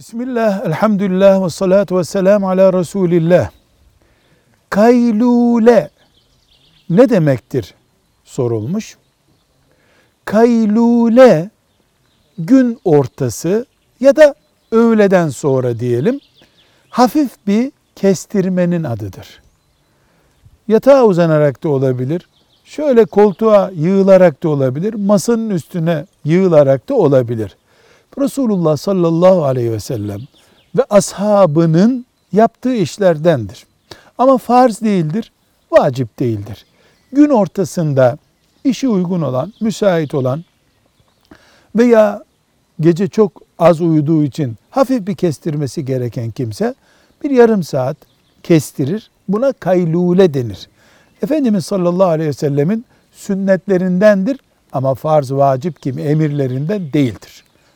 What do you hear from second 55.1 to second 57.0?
vacip gibi emirlerinden